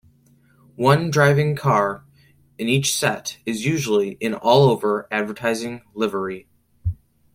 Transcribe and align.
One 0.77 1.11
driving 1.11 1.55
car 1.55 2.03
in 2.57 2.67
each 2.67 2.97
set 2.97 3.37
is 3.45 3.67
usually 3.67 4.13
in 4.13 4.33
all-over 4.33 5.07
advertising 5.11 5.83
livery. 5.93 6.47